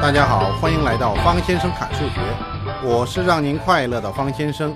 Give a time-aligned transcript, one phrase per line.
[0.00, 2.20] 大家好，欢迎来到方先生侃数学，
[2.84, 4.74] 我是让您快乐的方先生。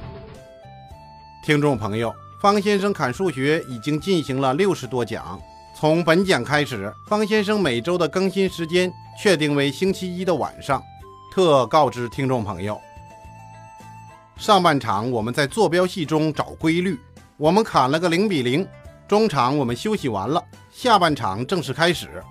[1.45, 5.39] 听众朋友，方先生侃数学已经进行了六十多讲，
[5.75, 8.91] 从本讲开始，方先生每周的更新时间
[9.23, 10.83] 确定为星期一的晚上。
[11.33, 12.81] 特告知听众朋友，
[14.37, 16.99] 上半场我们在坐标系中找规律，
[17.37, 18.67] 我们砍了个零比零。
[19.07, 22.23] 中场我们休息完了，下半场正式开始。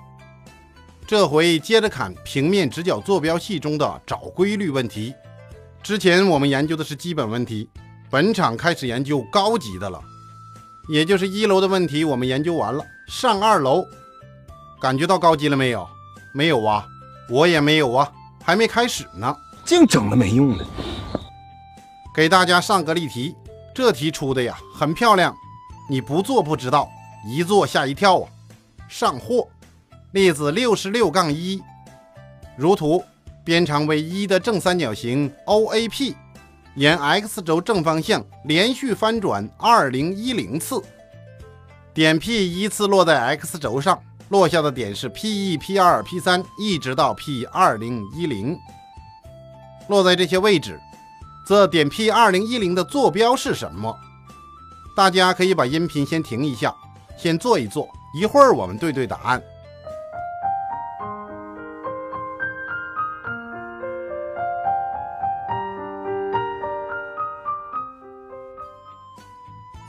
[1.09, 5.11] 这回接着砍平面直角坐标系中的找规律问题。
[5.81, 7.67] 之前我们研究的是基本问题，
[8.11, 9.99] 本场开始研究高级的了，
[10.87, 13.83] 也就是一楼的问题我们研究完了，上二楼，
[14.79, 15.89] 感觉到高级了没有？
[16.31, 16.85] 没有啊，
[17.27, 18.11] 我也没有啊，
[18.43, 20.65] 还没开始呢，净整那没用的。
[22.13, 23.33] 给大家上个例题，
[23.73, 25.35] 这题出的呀很漂亮，
[25.89, 26.87] 你不做不知道，
[27.27, 28.29] 一做吓一跳啊，
[28.87, 29.47] 上货。
[30.11, 31.61] 例子六十六杠一，
[32.57, 33.03] 如图，
[33.43, 36.15] 边长为一的正三角形 OAP，
[36.73, 40.81] 沿 x 轴正方向连续翻转二零一零次，
[41.93, 48.57] 点 P 依次落在 x 轴上，落下的点是 P 一、P 二、P 三，一直到 P 二零一零，
[49.89, 50.79] 落在这些位置，
[51.45, 53.95] 则点 P 二零一零的坐标是什么？
[54.95, 56.73] 大家可以把音频先停一下，
[57.15, 57.87] 先做一做，
[58.19, 59.39] 一会儿我们对对答案。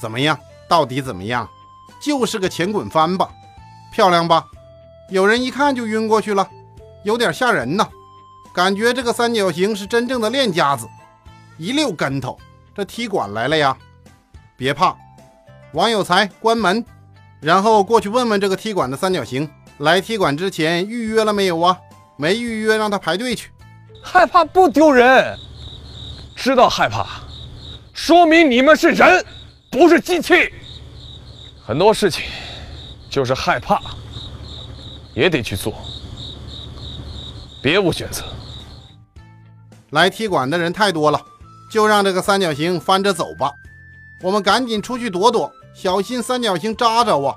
[0.01, 0.39] 怎么样？
[0.69, 1.49] 到底怎么样？
[2.01, 3.29] 就是个前滚翻吧，
[3.93, 4.47] 漂亮吧？
[5.11, 6.49] 有人一看就晕过去了，
[7.05, 7.87] 有点吓人呐。
[8.55, 10.89] 感觉这个三角形是真正的练家子，
[11.59, 12.39] 一溜跟头，
[12.75, 13.77] 这踢馆来了呀！
[14.57, 14.97] 别怕，
[15.73, 16.85] 王有才关门，
[17.41, 19.49] 然后过去问问这个踢馆的三角形，
[19.79, 21.79] 来踢馆之前预约了没有啊？
[22.17, 23.51] 没预约，让他排队去。
[24.03, 25.37] 害怕不丢人，
[26.35, 27.07] 知道害怕，
[27.93, 29.25] 说明你们是人。
[29.71, 30.53] 不是机器，
[31.65, 32.25] 很多事情
[33.09, 33.81] 就是害怕，
[35.15, 35.73] 也得去做，
[37.63, 38.25] 别无选择。
[39.91, 41.21] 来踢馆的人太多了，
[41.71, 43.53] 就让这个三角形翻着走吧。
[44.23, 47.33] 我们赶紧出去躲躲，小心三角形扎着啊！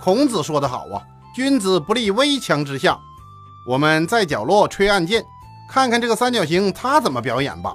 [0.00, 1.00] 孔子说得好啊，
[1.36, 2.98] 君子不立危墙之下。
[3.64, 5.24] 我们在角落吹暗箭，
[5.70, 7.72] 看看这个三角形他怎么表演吧。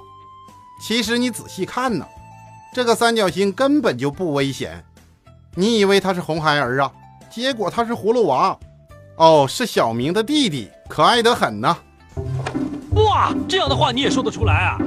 [0.82, 2.06] 其实你仔细看呢。
[2.74, 4.84] 这个三角形根本就不危险，
[5.54, 6.90] 你以为他是红孩儿啊？
[7.30, 8.58] 结果他是葫芦娃，
[9.14, 11.76] 哦，是小明的弟弟，可爱得很呢。
[12.96, 14.78] 哇，这样的话你也说得出来啊？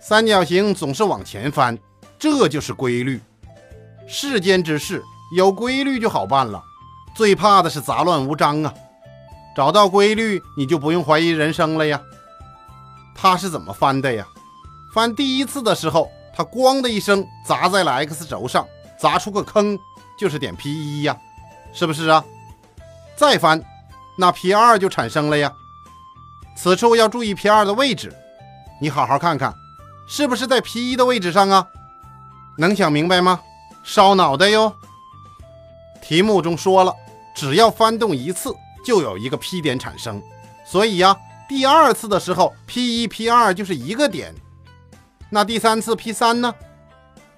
[0.00, 1.78] 三角形总是往前翻，
[2.18, 3.20] 这就是规律。
[4.08, 5.04] 世间之事
[5.36, 6.60] 有规律就好办了，
[7.14, 8.74] 最怕的是杂乱无章啊。
[9.56, 12.02] 找到规律，你就不用怀疑人生了呀。
[13.14, 14.26] 他是怎么翻的呀？
[14.92, 16.10] 翻第一次的时候。
[16.36, 18.66] 它咣的一声砸在了 x 轴上，
[18.98, 19.78] 砸出个坑，
[20.18, 21.16] 就是点 P 一呀，
[21.72, 22.24] 是不是啊？
[23.16, 23.62] 再翻，
[24.18, 25.52] 那 P 二就产生了呀。
[26.56, 28.12] 此处要注意 P 二的位置，
[28.80, 29.54] 你好好看看，
[30.08, 31.66] 是不是在 P 一的位置上啊？
[32.58, 33.40] 能想明白吗？
[33.84, 34.72] 烧脑袋哟。
[36.02, 36.92] 题目中说了，
[37.34, 40.20] 只要翻动一次，就有一个 P 点产生，
[40.66, 41.16] 所以呀，
[41.48, 44.34] 第二次的时候，P 一、P 二就是一个点。
[45.34, 46.54] 那第三次 P 三呢？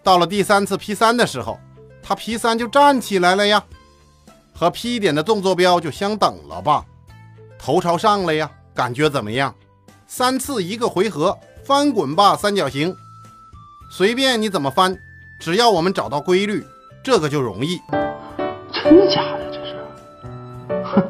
[0.03, 1.59] 到了第三次 P 三的时候，
[2.03, 3.65] 它 P 三就站起来了呀，
[4.53, 6.85] 和 P 点的纵坐标就相等了吧？
[7.59, 9.55] 头朝上了呀，感觉怎么样？
[10.07, 12.95] 三次一个回合，翻滚吧三角形，
[13.91, 14.95] 随便你怎么翻，
[15.41, 16.63] 只要我们找到规律，
[17.03, 17.81] 这个就容易。
[18.75, 19.51] 真的假的？
[19.51, 20.85] 这是？
[20.85, 21.03] 哼！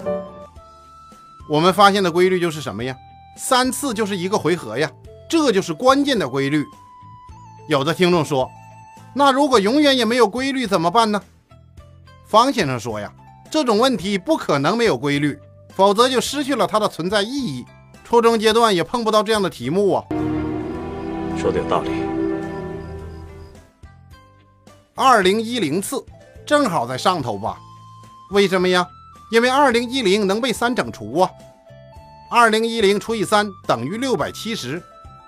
[1.50, 2.94] 我们发现的规律就是什么呀？
[3.36, 4.88] 三次就是一个回合呀。
[5.28, 6.64] 这就是关键的规律。
[7.68, 8.48] 有的听众说
[9.14, 11.20] ：“那如果永远也没有规律怎么办呢？”
[12.26, 13.12] 方先生说：“呀，
[13.50, 15.38] 这种问题不可能没有规律，
[15.74, 17.64] 否则就失去了它的存在意义。
[18.04, 20.04] 初中阶段也碰不到这样的题目啊。”
[21.36, 21.90] 说的有道理。
[24.94, 26.02] 二零一零次
[26.46, 27.58] 正好在上头吧？
[28.30, 28.86] 为什么呀？
[29.30, 31.30] 因为二零一零能被三整除啊。
[32.30, 34.82] 二零一零除以三等于六百七十。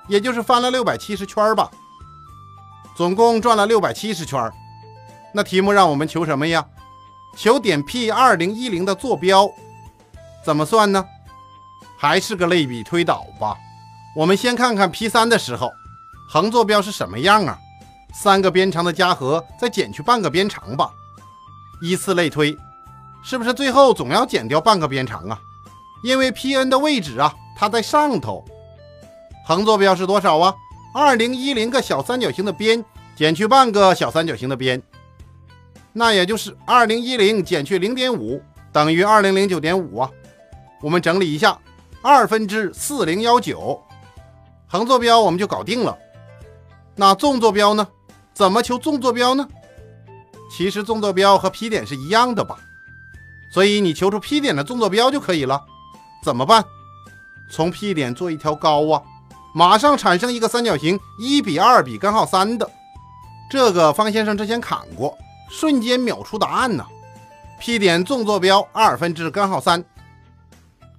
[0.09, 1.71] 也就是翻了六百七十圈吧，
[2.97, 4.51] 总共转了六百七十圈。
[5.33, 6.65] 那题目让我们求什么呀？
[7.37, 9.49] 求点 P 二零一零的坐标，
[10.45, 11.05] 怎么算呢？
[11.99, 13.57] 还是个类比推导吧。
[14.17, 15.71] 我们先看看 P 三的时候，
[16.29, 17.59] 横坐标是什么样啊？
[18.15, 20.91] 三个边长的加和，再减去半个边长吧。
[21.83, 22.57] 依次类推，
[23.23, 25.39] 是不是最后总要减掉半个边长啊？
[26.03, 28.45] 因为 Pn 的位置啊，它在上头。
[29.49, 30.55] 横坐标是多少啊？
[30.93, 32.85] 二零一零个小三角形的边
[33.17, 34.83] 减去半个小三角形的边，
[35.95, 40.11] 那也就是二零一零减去零点五等于二零零九点五啊。
[40.83, 41.59] 我们整理一下，
[42.03, 43.83] 二分之四零幺九，
[44.67, 45.97] 横坐标我们就搞定了。
[46.95, 47.89] 那纵坐标呢？
[48.35, 49.49] 怎么求纵坐标呢？
[50.55, 52.59] 其实纵坐标和 P 点是一样的吧，
[53.51, 55.65] 所以你求出 P 点的纵坐标就可以了。
[56.23, 56.63] 怎么办？
[57.51, 59.03] 从 P 点做一条高啊，
[59.53, 62.71] 马上产生一个三角形一比二比根号三的。
[63.51, 65.17] 这个方先生之前砍过，
[65.51, 66.85] 瞬间秒出答案呢。
[67.59, 69.85] P 点纵坐标二分之根号三，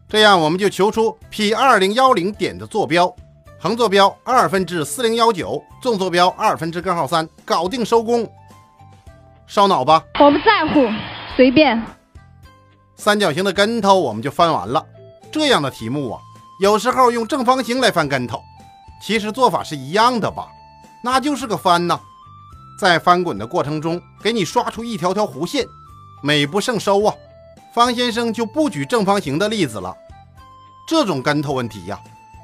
[0.10, 3.14] 这样我们就求出 P 二零幺零点的坐标。
[3.62, 8.30] 横坐标二分之四零幺九，纵坐标二分之根号三，搞定收工。
[9.48, 10.04] 烧脑吧？
[10.20, 10.88] 我不在乎，
[11.36, 11.82] 随便。
[12.96, 14.86] 三角形的跟头我们就翻完了。
[15.32, 16.22] 这样的题目啊，
[16.60, 18.44] 有时候用正方形来翻跟头，
[19.02, 20.50] 其实做法是一样的吧？
[21.02, 21.98] 那就是个翻呐，
[22.78, 25.66] 在翻滚的过程中给你刷出一条条弧线，
[26.22, 27.16] 美不胜收啊。
[27.74, 29.96] 方先生就不举正方形的例子了。
[30.86, 31.98] 这种跟头问题呀，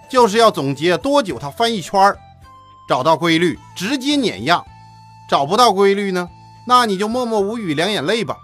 [0.09, 2.17] 就是要总结多久它翻一圈儿，
[2.87, 4.63] 找到规律直接碾压。
[5.29, 6.29] 找不到规律呢？
[6.65, 8.37] 那你就默默无语，两眼泪吧。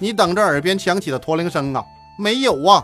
[0.00, 1.84] 你等着耳边响起的驼铃声啊？
[2.18, 2.82] 没有啊，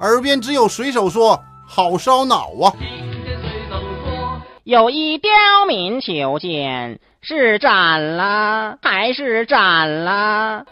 [0.00, 2.72] 耳边只有水手说：“好烧脑啊！”
[4.64, 5.30] 有一刁
[5.66, 10.64] 民求见，是斩了还是斩了？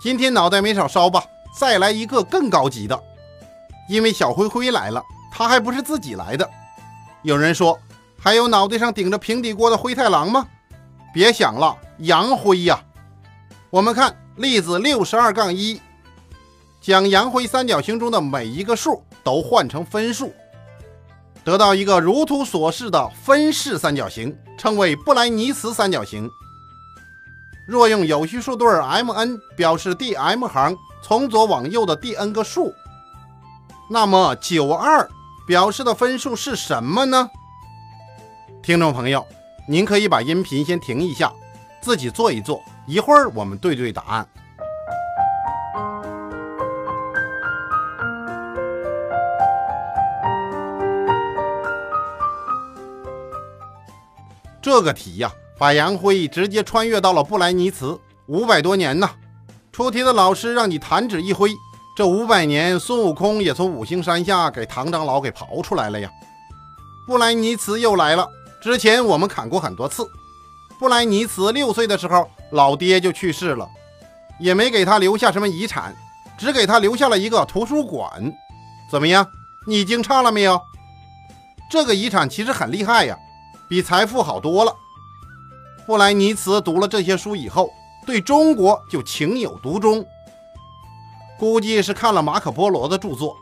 [0.00, 1.22] 今天脑袋没少烧吧？
[1.58, 2.98] 再来一个更高级的，
[3.88, 5.02] 因为小灰灰来了，
[5.32, 6.48] 他还不是自己来的。
[7.22, 7.78] 有人说。
[8.18, 10.44] 还有脑袋上顶着平底锅的灰太狼吗？
[11.14, 12.80] 别想了，杨辉呀！
[13.76, 15.78] 我们看例子六十二杠一，
[16.80, 20.32] 将杨辉三角形中的每一个数都换成分数，
[21.44, 26.26] 得到一个如图所示的分式三角形，称为布莱尼茨三角形。
[27.68, 32.72] 若用有序数对 m_n 表示第 m 行从左往右的第 n 个数，
[33.90, 35.06] 那么九二
[35.46, 37.28] 表示的分数是什么呢？
[38.62, 39.26] 听众朋友，
[39.68, 41.30] 您可以把音频先停一下，
[41.82, 44.28] 自己做一做，一会儿我们对对答案。
[54.62, 59.08] 这个题呀，把杨辉直接穿越到了布莱尼茨五百多年呢。
[59.72, 61.50] 出题的老师让你弹指一挥，
[61.96, 66.10] 这五百年，孙悟空也从五行山下给唐长老给刨出来了呀。
[67.06, 68.28] 布莱尼茨又来了。
[68.60, 70.08] 之前我们砍过很多次，
[70.78, 73.68] 布莱尼茨六岁的时候，老爹就去世了，
[74.38, 75.94] 也没给他留下什么遗产，
[76.38, 78.32] 只给他留下了一个图书馆。
[78.90, 79.26] 怎么样？
[79.66, 80.60] 你惊诧了没有？
[81.68, 83.18] 这个遗产其实很厉害呀，
[83.68, 84.72] 比财富好多了。
[85.84, 87.70] 布莱尼茨读了这些书以后，
[88.06, 90.04] 对中国就情有独钟，
[91.38, 93.36] 估计是看了马可波罗的著作。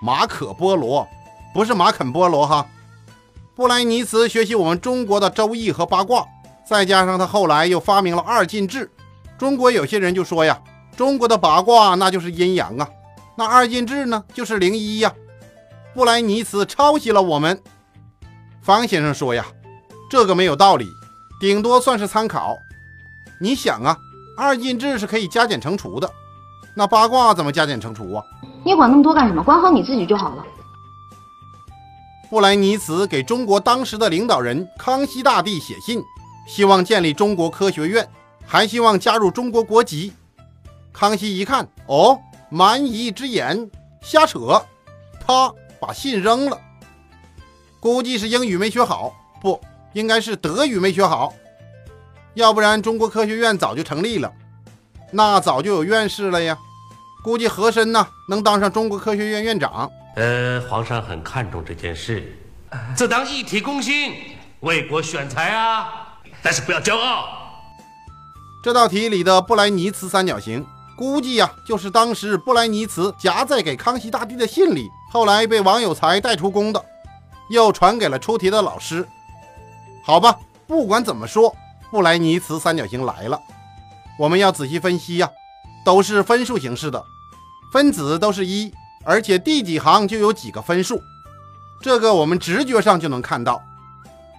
[0.00, 1.08] 马可波罗，
[1.52, 2.66] 不是马肯波罗哈。
[3.56, 6.26] 布莱尼茨学习我们中国的周易和八卦，
[6.66, 8.90] 再加上他后来又发明了二进制。
[9.36, 10.58] 中国有些人就说呀，
[10.96, 12.88] 中国的八卦那就是阴阳啊，
[13.36, 15.12] 那二进制呢就是零一呀。
[15.94, 17.60] 布莱尼茨抄袭了我们。
[18.62, 19.44] 方先生说呀，
[20.08, 20.88] 这个没有道理，
[21.40, 22.56] 顶多算是参考。
[23.40, 23.96] 你想啊，
[24.38, 26.10] 二进制是可以加减乘除的，
[26.74, 28.24] 那八卦怎么加减乘除啊？
[28.64, 29.42] 你管那么多干什么？
[29.42, 30.44] 管好你自己就好了。
[32.30, 36.02] 布莱尼茨给中国当时的领导人康熙大帝写信，
[36.46, 38.08] 希望建立中国科学院，
[38.46, 40.12] 还希望加入中国国籍。
[40.92, 42.20] 康熙一看，哦，
[42.50, 43.68] 蛮夷之言，
[44.02, 44.64] 瞎扯，
[45.26, 46.60] 他把信扔了。
[47.80, 49.60] 估计是英语没学好，不
[49.92, 51.34] 应该是德语没学好，
[52.34, 54.32] 要不然中国科学院早就成立了，
[55.10, 56.56] 那早就有院士了呀。
[57.24, 59.90] 估计和珅呢，能当上中国科学院院长。
[60.16, 62.36] 呃，皇上很看重这件事，
[62.94, 64.14] 自当一体攻心，
[64.60, 66.03] 为国选才啊！
[66.44, 67.40] 但是不要骄傲。
[68.62, 70.64] 这道题里的布莱尼茨三角形，
[70.96, 76.84] 估计呀就是当时布莱尼茨夹在给康熙大帝的信里，后来被王有才带出宫的，
[77.48, 79.08] 又传给了出题的老师。
[80.04, 81.54] 好吧，不管怎么说，
[81.90, 83.40] 布莱尼茨三角形来了，
[84.18, 85.30] 我们要仔细分析呀，
[85.84, 87.02] 都是分数形式的，
[87.72, 88.70] 分子都是一。
[89.06, 90.98] 而且第几行就有几个分数，
[91.82, 93.62] 这个我们直觉上就能看到，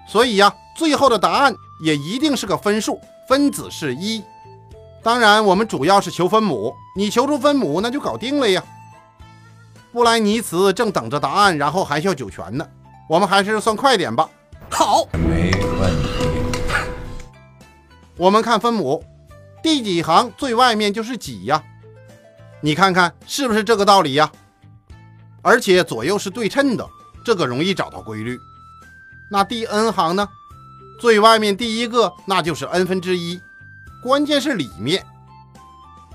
[0.08, 4.24] 所以呀，最后的答案也一定是个分数，分子是一。
[5.04, 8.64] 当然，我们主要是求分母，你求出分母那就搞定了呀。
[9.92, 12.68] 布莱尼茨正等着答案，然后含笑九泉呢。
[13.08, 14.30] 我们还是算快点吧。
[14.70, 16.10] 好，没问题。
[18.18, 19.04] 我们看分母，
[19.62, 21.64] 第几行最外面就是几呀？
[22.62, 24.32] 你看看是不是这个道理呀？
[25.44, 26.90] 而且左右是对称的，
[27.24, 28.40] 这个容易找到规律。
[29.30, 30.28] 那第 n 行呢？
[31.00, 33.40] 最外面第一个那就是 n 分之一，
[34.02, 35.06] 关键是里面。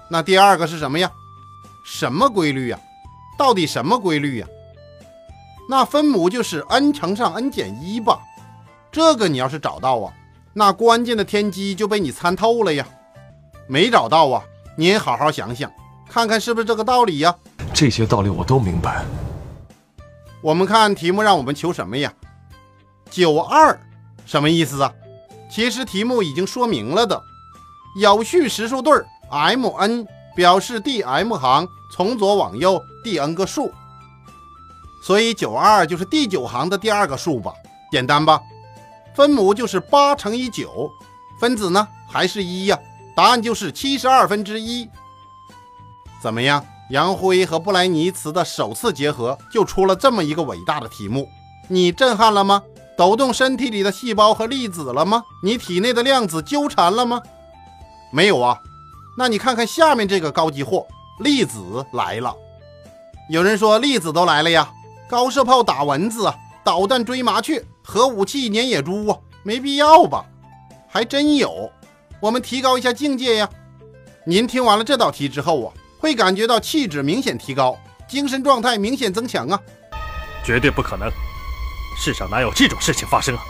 [0.09, 1.11] 那第二个是什么呀？
[1.85, 2.79] 什么规律呀？
[3.39, 4.47] 到底什么规律呀？
[5.69, 8.19] 那分母就是 n 乘上 n 减一吧？
[8.91, 10.13] 这个你要是找到啊，
[10.53, 12.87] 那关键的天机就被你参透了呀。
[13.69, 14.43] 没找到啊？
[14.77, 15.71] 您好好想想，
[16.09, 17.35] 看看是不是这个道理呀？
[17.73, 19.05] 这些道理我都明白。
[20.41, 22.13] 我们看题目让我们求什么呀？
[23.11, 23.79] 九二
[24.31, 24.93] 什么意思啊？
[25.51, 27.21] 其实题目已经说明了的，
[27.97, 28.95] 有序实数对
[29.29, 30.07] m n
[30.37, 33.73] 表示第 m 行从左往右第 n 个数，
[35.03, 37.53] 所以九二就是第九行的第二个数吧？
[37.91, 38.41] 简单吧？
[39.17, 40.89] 分母就是八乘以九，
[41.41, 42.79] 分子呢还是一呀？
[43.17, 44.89] 答案就是七十二分之一。
[46.23, 46.65] 怎么样？
[46.91, 51.29] 杨辉和布莱尼茨的首次结合，就出了这么一个伟大的题目，
[51.67, 52.63] 你震撼了吗？
[53.01, 55.23] 抖动身体里的细胞和粒子了吗？
[55.43, 57.23] 你体内的量子纠缠了吗？
[58.13, 58.61] 没有啊。
[59.17, 60.87] 那你看看下面这个高级货，
[61.21, 61.59] 粒子
[61.95, 62.37] 来了。
[63.31, 64.71] 有人说粒子都来了呀，
[65.09, 70.23] 高射炮打蚊子啊，导弹追麻雀，核武器撵野猪啊，没必要吧？
[70.87, 71.73] 还真有。
[72.21, 73.49] 我们提高一下境界呀。
[74.27, 75.73] 您听完了这道题之后啊。
[75.99, 79.59] 会感觉到气质明显提高，精神状态明显增强啊！
[80.45, 81.11] 绝对不可能，
[82.01, 83.43] 世上哪有这种事情发生啊？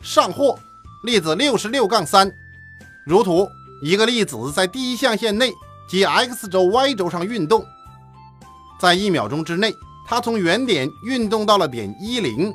[0.00, 0.58] 上货，
[1.04, 2.32] 粒子六十六杠三，
[3.04, 3.46] 如图，
[3.82, 5.52] 一个粒子在第一象限内
[5.86, 7.62] 即 x 轴、y 轴上运动，
[8.80, 9.74] 在一秒钟之内，
[10.06, 12.54] 它从原点运动到了点一零，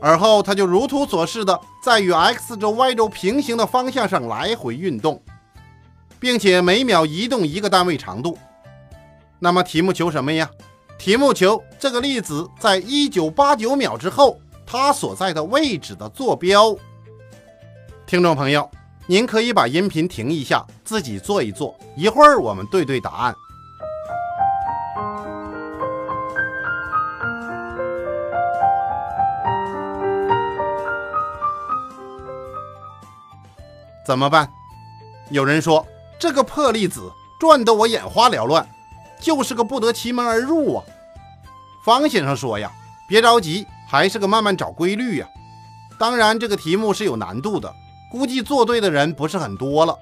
[0.00, 5.22] 而后它就如图所示的在与 x 轴、y 轴平行的方向上来回运动。
[6.18, 8.38] 并且每秒移动一个单位长度，
[9.38, 10.48] 那么题目求什么呀？
[10.98, 16.76] 题目求这个粒子在一九八九秒之后，它所在的位置的坐标。
[18.06, 18.68] 听众朋友，
[19.06, 23.34] 您可以把音频停一下，自己做一做，一会儿我们对对答案。
[34.06, 34.50] 怎么办？
[35.30, 35.86] 有人说。
[36.18, 38.66] 这个破粒子转得我眼花缭乱，
[39.20, 40.84] 就是个不得其门而入啊！
[41.84, 42.70] 方先生说呀，
[43.08, 45.28] 别着急，还是个慢慢找规律呀。
[45.98, 47.72] 当然，这个题目是有难度的，
[48.10, 49.96] 估计做对的人不是很多了。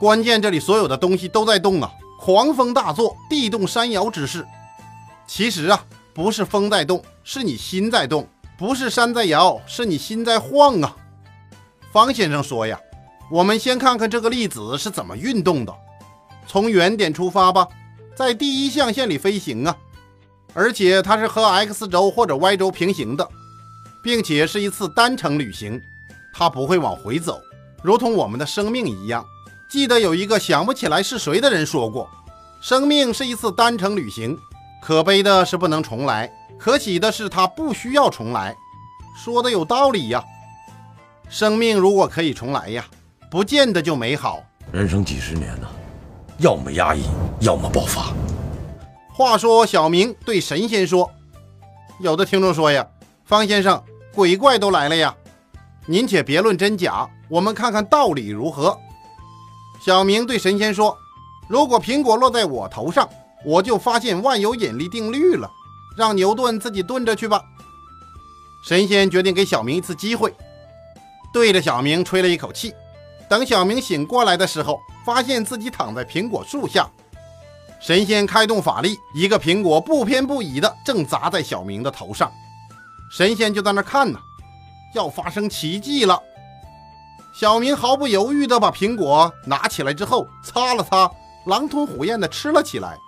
[0.00, 4.46] 关键这里所有的东西都在动啊，狂风大作，地动山摇之势。
[5.26, 5.84] 其实啊，
[6.14, 8.24] 不是风在动，是你心在动；
[8.56, 10.96] 不是山在摇，是你心在晃啊。
[11.92, 12.78] 方先生说呀。
[13.30, 15.74] 我们先看看这个粒子是怎么运动的。
[16.46, 17.68] 从原点出发吧，
[18.18, 19.76] 在第一象限里飞行啊，
[20.52, 23.28] 而且它是和 x 轴或者 y 轴平行的，
[24.02, 25.80] 并且是一次单程旅行，
[26.34, 27.40] 它不会往回走，
[27.80, 29.24] 如同我们的生命一样。
[29.70, 32.10] 记得有一个想不起来是谁的人说过，
[32.60, 34.36] 生命是一次单程旅行，
[34.82, 38.52] 可悲的是不能重来，可喜的是它不需要重来。
[39.16, 40.24] 说的有道理呀，
[41.28, 42.84] 生命如果可以重来呀。
[43.30, 44.42] 不见得就美好。
[44.72, 45.68] 人生几十年呢，
[46.38, 47.02] 要么压抑，
[47.40, 48.14] 要么爆发。
[49.12, 51.10] 话说，小明对神仙说
[51.98, 52.86] ：“有的听众说呀，
[53.24, 53.82] 方先生，
[54.14, 55.12] 鬼怪都来了呀，
[55.86, 58.78] 您且别论真假，我们看看道理如何。”
[59.84, 60.96] 小明对神仙说
[61.50, 63.08] ：“如果苹果落在我头上，
[63.44, 65.50] 我就发现万有引力定律了，
[65.96, 67.42] 让牛顿自己蹲着去吧。”
[68.64, 70.32] 神仙决定给小明一次机会，
[71.32, 72.72] 对着小明吹了一口气。
[73.28, 76.88] 等小明醒过来的时候，发现自己躺在苹果树下。
[77.80, 82.32] 神仙开动法力，一个苹果不偏不倚的正砸在小明的头上。
[83.10, 84.18] 神仙就在那看呢，
[84.94, 86.20] 要发生奇迹了。
[87.32, 91.08] 小明毫不犹豫的把苹果拿起来之后，擦了擦，
[91.46, 92.98] 狼吞虎咽的吃了起来。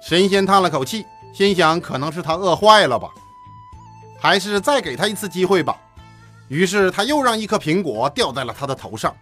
[0.00, 1.04] 神仙叹了口气，
[1.34, 3.08] 心想可能是他饿坏了吧，
[4.20, 5.76] 还是再给他一次机会吧。
[6.48, 9.14] 于是他又让一颗苹果掉在了他的头上。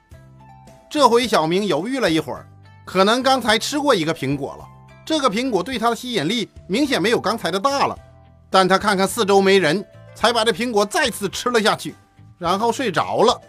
[0.91, 2.47] 这回小明犹豫了一会儿，
[2.85, 4.65] 可能刚才吃过一个苹果了，
[5.05, 7.97] 这个苹果对他的吸引力明显没有刚才的大了。
[8.51, 11.95] 但他看看四周没人，才把这苹果再次吃了下去，
[12.39, 13.41] 然后睡着了。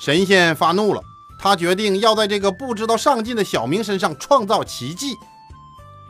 [0.00, 1.00] 神仙发怒了，
[1.38, 5.14] 他决定要在这个不知道上进的小明身上创造奇迹。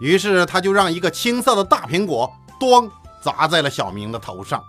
[0.00, 2.90] 于是他就让一个青色的大苹果“咣”
[3.22, 4.64] 砸在了小明的头上。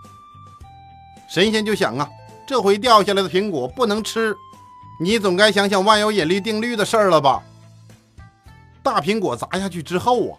[1.28, 2.08] 神仙就想啊，
[2.46, 4.36] 这回掉下来的苹果不能吃，
[5.00, 7.42] 你总该想想万有引力定律的事儿了吧？
[8.82, 10.38] 大苹果砸下去之后啊，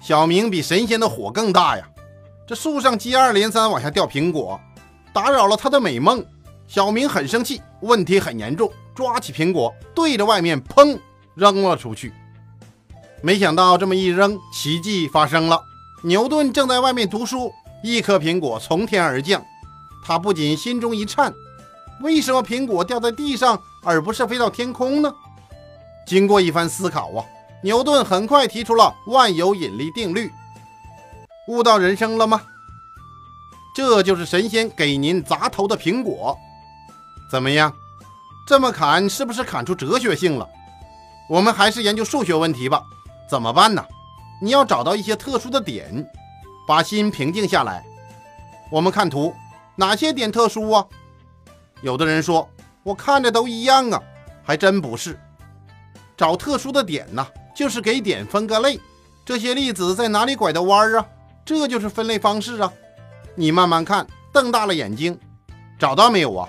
[0.00, 1.88] 小明比神仙的火更大呀！
[2.46, 4.60] 这树上接二连三往下掉苹果，
[5.12, 6.24] 打扰了他的美梦。
[6.68, 10.98] 小明很生气，问题很严重，抓起苹果对着外面砰
[11.34, 12.12] 扔了出去。
[13.22, 15.60] 没想到这么一扔，奇迹发生了。
[16.02, 17.52] 牛顿正在外面读书，
[17.82, 19.40] 一颗苹果从天而降，
[20.06, 21.34] 他不仅心中一颤，
[22.00, 25.12] 为什么苹果掉在地上而不是飞到天空呢？
[26.06, 27.26] 经过一番思考啊。
[27.60, 30.30] 牛顿很快提出了万有引力定律，
[31.48, 32.40] 悟到人生了吗？
[33.74, 36.38] 这就是神仙给您砸头的苹果，
[37.28, 37.72] 怎么样？
[38.46, 40.48] 这么砍是不是砍出哲学性了？
[41.28, 42.80] 我们还是研究数学问题吧。
[43.28, 43.84] 怎么办呢？
[44.40, 46.08] 你要找到一些特殊的点，
[46.68, 47.82] 把心平静下来。
[48.70, 49.34] 我们看图，
[49.76, 50.86] 哪些点特殊啊？
[51.82, 52.48] 有的人说，
[52.82, 54.02] 我看着都一样啊，
[54.42, 55.18] 还真不是。
[56.16, 57.26] 找特殊的点呢？
[57.54, 58.80] 就是给点分个类，
[59.24, 61.06] 这些粒子在哪里拐的弯儿啊？
[61.44, 62.72] 这就是分类方式啊！
[63.34, 65.18] 你慢慢看，瞪大了眼睛，
[65.78, 66.48] 找到没有啊？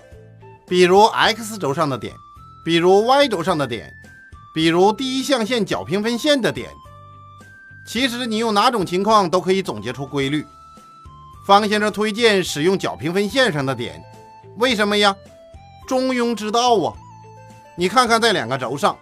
[0.66, 2.14] 比如 x 轴上的点，
[2.66, 3.94] 比如 y 轴上的点，
[4.54, 6.70] 比如第一象限角平分线的点。
[7.86, 10.46] 其实你用哪种情况都可以总结出规律。
[11.48, 14.04] 方先生推荐使用角平分线上的点，
[14.58, 15.16] 为什么呀？
[15.88, 16.94] 中庸之道啊！
[17.78, 18.98] 你看看在两个轴上。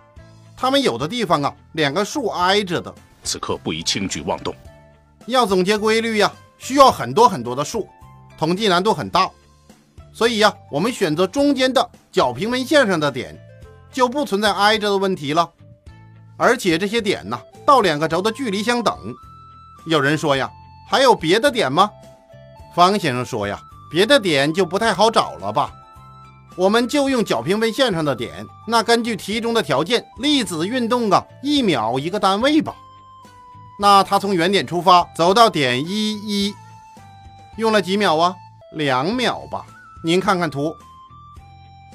[0.55, 2.93] 它们有的地方啊，两个数挨着的。
[3.23, 4.53] 此刻不宜轻举妄动。
[5.25, 7.89] 要总结规律呀，需要很多很多的数，
[8.37, 9.27] 统计难度很大。
[10.13, 13.35] 所以呀，我们选择中间的角平分线上的点，
[13.91, 15.49] 就不存在挨着的问题了。
[16.37, 18.95] 而且这些点呢，到两个轴的距离相等。
[19.87, 20.47] 有人说呀，
[20.87, 21.89] 还有别的点吗？
[22.75, 23.57] 方先生说呀，
[23.89, 25.71] 别的点就不太好找了吧。
[26.57, 32.75] 我们就用角平分线上的点，那根据题中的条件，粒子运动啊，一秒一个单位吧。
[33.79, 36.53] 那它从原点出发，走到点一一，
[37.57, 38.35] 用了几秒啊？
[38.73, 39.65] 两秒吧。
[40.03, 40.75] 您看看图，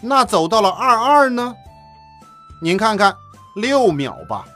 [0.01, 1.55] 那走到了二二呢？
[2.63, 3.15] 您看看，
[3.55, 4.47] 六秒吧。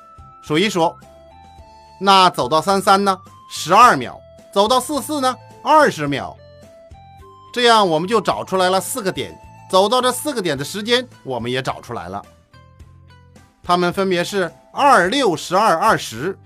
[0.43, 0.95] 数一数，
[2.01, 3.19] 那走到三三呢？
[3.51, 4.19] 十二秒。
[4.53, 5.35] 走到四四呢？
[5.65, 6.37] 二十秒。
[7.53, 9.37] 这样我们就找出来了四个点。
[9.71, 12.23] 走到这四个点的时间，我们也找出来了。
[13.63, 16.39] 它们分别是二六十二二十，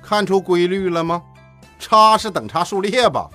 [0.00, 1.22] 看出规律了吗？
[1.78, 3.28] 差是等差数列吧？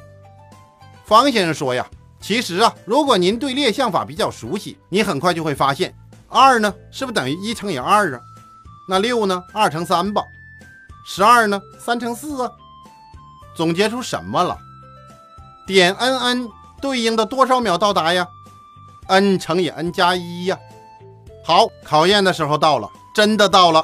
[1.03, 1.85] 方先生说呀，
[2.19, 5.93] 其实啊，如果您对列项法比较熟悉，你很快就会发现，
[6.29, 8.21] 二呢是不是等于一乘以二啊？
[8.87, 10.23] 那六呢，二乘三吧？
[11.05, 12.51] 十二呢，三乘四啊？
[13.55, 14.57] 总结出什么了？
[15.65, 16.49] 点 n n
[16.81, 18.27] 对应的多少秒到达呀
[19.07, 20.57] ？n 乘以 n 加一呀，
[21.43, 23.83] 好，考验的时候到了，真的到了。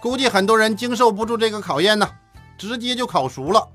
[0.00, 2.08] 估计很多人经受不住这个考验呢，
[2.56, 3.68] 直接就烤熟了。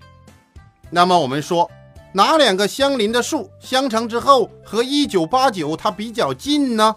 [0.89, 1.69] 那么我们说，
[2.12, 6.95] 哪两个相邻的数相乘之后和一九八九它比较近呢？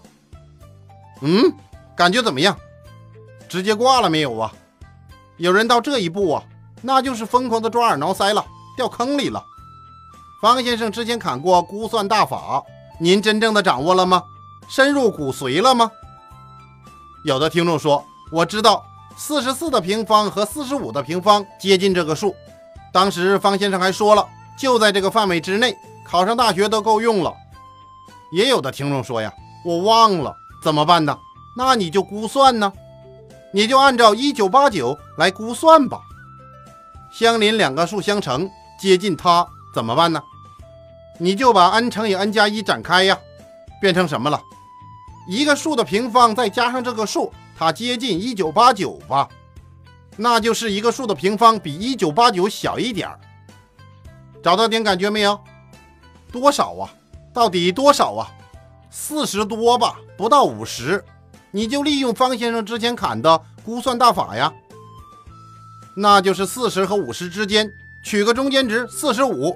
[1.21, 1.53] 嗯，
[1.95, 2.57] 感觉怎么样？
[3.47, 4.51] 直接挂了没有啊？
[5.37, 6.43] 有人到这一步啊，
[6.81, 8.43] 那就是疯狂的抓耳挠腮了，
[8.75, 9.43] 掉坑里了。
[10.41, 12.63] 方先生之前砍过估算大法。
[12.99, 14.23] 您真正的掌握了吗？
[14.67, 15.91] 深入骨髓了吗？
[17.23, 18.83] 有的听众说：“我知道
[19.15, 22.35] 四十四的平方和四十五的平方接近这个数。”
[22.91, 24.27] 当时方先生还说了
[24.57, 25.77] ：“就在这个范围之内，
[26.07, 27.31] 考上大学都够用了。”
[28.33, 29.31] 也有的听众说：“呀，
[29.63, 31.15] 我忘了怎么办呢？”
[31.55, 32.71] 那你就估算呢，
[33.53, 35.99] 你就按照一九八九来估算吧。
[37.11, 38.49] 相邻两个数相乘，
[38.79, 40.23] 接近它怎么办呢？
[41.23, 43.15] 你就把 n 乘以 n 加一展开呀，
[43.79, 44.41] 变成什么了？
[45.29, 49.29] 一个数的平方再加上这个数，它接近一九八九吧？
[50.17, 53.19] 那就是一个数的平方比一九八九小一点儿。
[54.41, 55.39] 找到点感觉没有？
[56.31, 56.89] 多少啊？
[57.31, 58.31] 到底多少啊？
[58.89, 61.05] 四十多吧，不到五十。
[61.51, 64.51] 你就利用方先生之前砍的估算大法呀，
[65.95, 67.71] 那就是四十和五十之间
[68.03, 69.55] 取个中间值，四十五。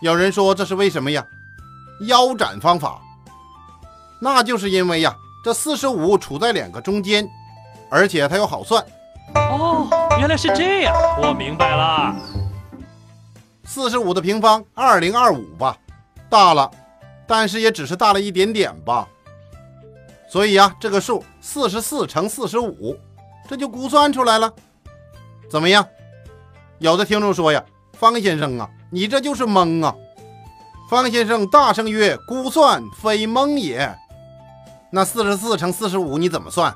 [0.00, 1.24] 有人说这是为什么呀？
[2.06, 2.98] 腰斩方法，
[4.20, 7.28] 那就是因为呀，这四十五处在两个中间，
[7.90, 8.82] 而且它又好算。
[9.34, 9.86] 哦，
[10.18, 12.16] 原来是这样，我明白了。
[13.64, 15.76] 四十五的平方二零二五吧，
[16.30, 16.70] 大了，
[17.26, 19.06] 但是也只是大了一点点吧。
[20.30, 22.96] 所以呀，这个数四十四乘四十五，
[23.46, 24.50] 这就估算出来了。
[25.50, 25.86] 怎么样？
[26.78, 29.94] 有的听众说呀，方先生啊，你这就是蒙啊！
[30.90, 33.96] 方先生大声曰：“估算非蒙也。”
[34.90, 36.74] 那四十四乘四十五你怎么算？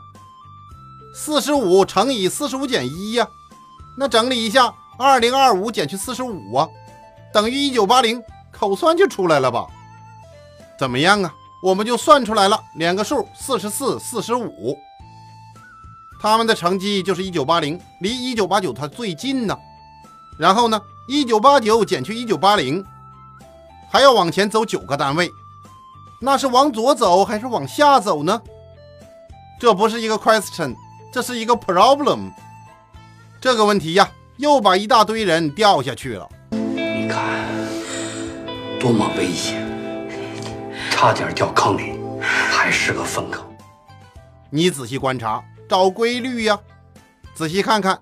[1.15, 3.27] 四十五乘以四十五减一呀？
[3.97, 6.69] 那整理一下，二零二五减去四十五啊，
[7.33, 8.23] 等于一九八零，
[8.53, 9.67] 口算就出来了吧？
[10.79, 11.35] 怎么样啊？
[11.63, 14.77] 我们就算出来了，两个数四十四、四十五，
[16.21, 19.57] 他们的成绩就是一九八零，离一九八九它最近呢。
[20.39, 22.85] 然后呢，一九八九减去一九八零，
[23.91, 25.31] 还要往前走九个单位，
[26.21, 28.41] 那是往左走还是往下走呢？
[29.61, 30.75] 这不是一个 question，
[31.13, 32.33] 这是一个 problem。
[33.41, 36.27] 这个问题呀，又把一大堆人掉下去了。
[36.51, 37.45] 你看，
[38.81, 39.63] 多么危险！
[40.91, 43.45] 差点掉坑里，还是个粪坑。
[44.49, 46.59] 你仔细观察，找规律呀。
[47.35, 48.01] 仔细看看，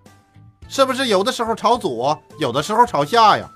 [0.73, 3.47] 是不是有的时候朝左，有的时候朝下呀？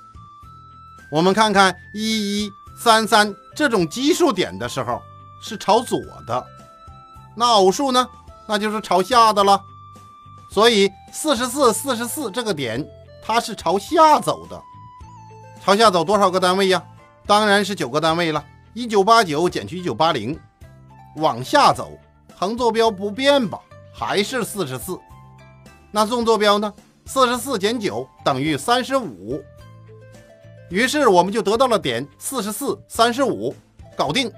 [1.10, 5.00] 我们看看一一三三这种奇数点的时候
[5.40, 6.46] 是朝左的，
[7.34, 8.06] 那偶数呢，
[8.46, 9.58] 那就是朝下的了。
[10.50, 12.86] 所以四十四、四十四这个点，
[13.24, 14.62] 它是朝下走的。
[15.64, 16.84] 朝下走多少个单位呀？
[17.26, 18.44] 当然是九个单位了。
[18.74, 20.38] 一九八九减去一九八零，
[21.16, 21.98] 往下走，
[22.36, 23.58] 横坐标不变吧，
[23.94, 25.00] 还是四十四。
[25.90, 26.70] 那纵坐标呢？
[27.06, 29.42] 四十四减九等于三十五。
[30.68, 33.54] 于是我们就得到了点四十四、三十五，
[33.96, 34.30] 搞定。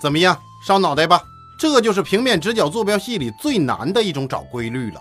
[0.00, 0.38] 怎么样？
[0.66, 1.22] 烧脑袋吧？
[1.58, 5.00] 这就是平面直角坐标系里最难的一种找规律了。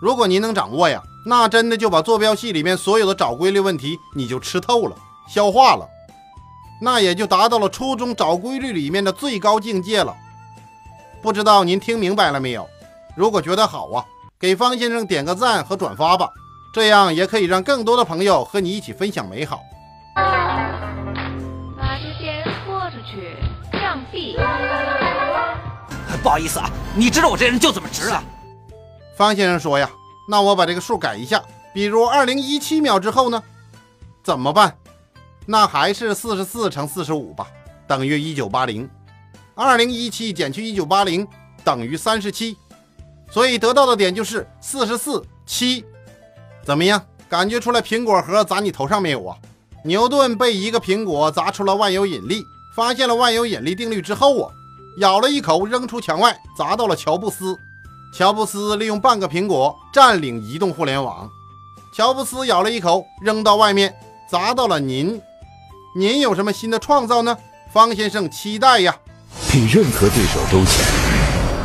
[0.00, 4.96] 如果您能掌握呀，那真的就把坐标系里面所有的找规律问题你就吃透了、
[5.28, 5.88] 消化了。
[6.80, 10.16] 那也就达到了初中找规律里面的最高境界了。
[11.22, 12.68] 不知道您听明白了没有？
[13.16, 14.04] 如果觉得好啊，
[14.40, 16.30] 给方先生点个赞和转发吧，
[16.72, 19.60] 这样也可以让更多的朋友和你一起分享美好。
[20.14, 23.36] 把这些拖出去，
[23.72, 24.36] 让币。
[26.22, 28.22] 不好意思啊，你知道我这人就这么直啊。
[29.16, 29.90] 方先生说呀，
[30.28, 31.42] 那我把这个数改一下，
[31.74, 33.42] 比如二零一七秒之后呢，
[34.22, 34.78] 怎么办？
[35.46, 37.48] 那还是四十四乘四十五吧，
[37.88, 38.88] 等于一九八零。
[39.56, 41.26] 二零一七减去一九八零
[41.64, 42.56] 等于三十七，
[43.30, 45.84] 所以得到的点就是四十四七。
[46.64, 47.02] 怎么样？
[47.28, 49.36] 感觉出来苹果核砸你头上没有啊？
[49.84, 52.42] 牛顿被一个苹果砸出了万有引力，
[52.74, 54.50] 发现了万有引力定律之后啊，
[54.98, 57.54] 咬了一口扔出墙外，砸到了乔布斯。
[58.16, 61.28] 乔布斯利用半个苹果占领移动互联网。
[61.94, 63.94] 乔布斯咬了一口扔到外面，
[64.30, 65.20] 砸到了您。
[65.94, 67.36] 您有什么新的创造呢？
[67.70, 68.96] 方先生期待呀！
[69.50, 70.82] 比任何对手都强，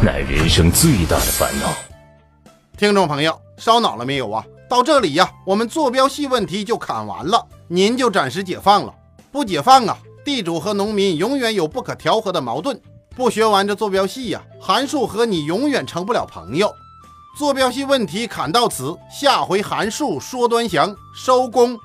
[0.06, 1.74] 乃人生最大的烦恼。
[2.76, 4.44] 听众朋友，烧脑了没有啊？
[4.70, 8.94] 到这里呀，我们坐标系问题就砍完了，您就暂时解放了。
[9.32, 12.78] 不解放啊，地主和农民永远有不可调和的矛盾。
[13.16, 16.70] 不学完这坐标系呀，函数和你永远成不了朋友。
[17.40, 21.80] 坐标系问题砍到此，下回函数说端详，收工。